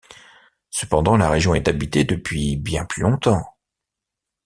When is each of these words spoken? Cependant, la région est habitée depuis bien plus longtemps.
Cependant, 0.71 1.15
la 1.15 1.29
région 1.29 1.53
est 1.53 1.67
habitée 1.67 2.05
depuis 2.05 2.55
bien 2.57 2.85
plus 2.85 3.03
longtemps. 3.03 3.55